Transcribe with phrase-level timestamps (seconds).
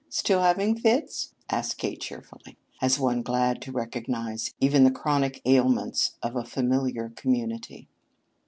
[0.09, 6.15] "Still having fits?" asked Kate cheerfully, as one glad to recognize even the chronic ailments
[6.23, 7.87] of a familiar community.